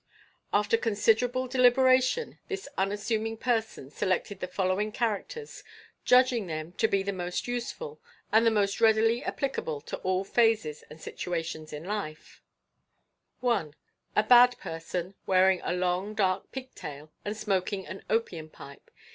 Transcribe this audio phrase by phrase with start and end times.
[0.51, 5.63] After considerable deliberation, this unassuming person selected the following characters,
[6.05, 8.01] judging them to be the most useful,
[8.31, 12.41] and the most readily applicable to all phases and situations of life:
[13.41, 13.75] 1.
[14.15, 18.89] A bad person, wearing a long dark pigtail and smoking an opium pipe.